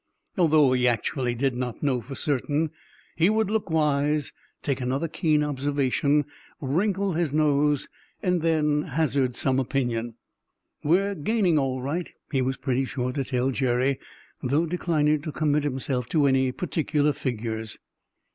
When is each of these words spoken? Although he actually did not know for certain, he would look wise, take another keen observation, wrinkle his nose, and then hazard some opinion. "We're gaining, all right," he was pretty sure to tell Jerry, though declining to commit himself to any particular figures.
Although 0.35 0.71
he 0.73 0.87
actually 0.87 1.35
did 1.35 1.53
not 1.55 1.83
know 1.83 2.01
for 2.01 2.15
certain, 2.15 2.71
he 3.15 3.29
would 3.29 3.51
look 3.51 3.69
wise, 3.69 4.33
take 4.63 4.81
another 4.81 5.07
keen 5.07 5.43
observation, 5.43 6.25
wrinkle 6.59 7.13
his 7.13 7.35
nose, 7.35 7.87
and 8.23 8.41
then 8.41 8.81
hazard 8.81 9.35
some 9.35 9.59
opinion. 9.59 10.15
"We're 10.83 11.13
gaining, 11.13 11.59
all 11.59 11.83
right," 11.83 12.11
he 12.31 12.41
was 12.41 12.57
pretty 12.57 12.85
sure 12.85 13.11
to 13.11 13.23
tell 13.23 13.51
Jerry, 13.51 13.99
though 14.41 14.65
declining 14.65 15.21
to 15.21 15.31
commit 15.31 15.63
himself 15.63 16.07
to 16.09 16.25
any 16.25 16.51
particular 16.51 17.13
figures. 17.13 17.77